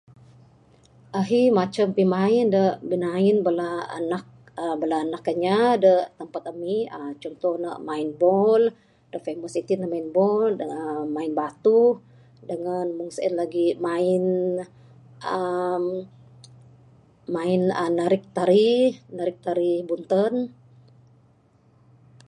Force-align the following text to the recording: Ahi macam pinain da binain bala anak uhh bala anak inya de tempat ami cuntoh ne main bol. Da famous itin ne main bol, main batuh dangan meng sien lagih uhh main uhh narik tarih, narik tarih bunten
Ahi 1.19 1.41
macam 1.59 1.87
pinain 1.97 2.45
da 2.55 2.63
binain 2.89 3.37
bala 3.47 3.69
anak 3.97 4.23
uhh 4.61 4.75
bala 4.81 4.95
anak 5.05 5.23
inya 5.33 5.59
de 5.83 5.93
tempat 6.19 6.43
ami 6.51 6.75
cuntoh 7.21 7.55
ne 7.63 7.71
main 7.87 8.09
bol. 8.21 8.63
Da 9.11 9.17
famous 9.25 9.53
itin 9.61 9.79
ne 9.81 9.87
main 9.93 10.07
bol, 10.17 10.49
main 11.17 11.31
batuh 11.39 11.91
dangan 12.49 12.87
meng 12.97 13.11
sien 13.15 13.33
lagih 13.41 13.69
uhh 15.33 15.81
main 17.39 17.61
uhh 17.79 17.91
narik 17.97 18.23
tarih, 18.37 18.89
narik 19.17 19.37
tarih 19.45 19.77
bunten 19.89 20.33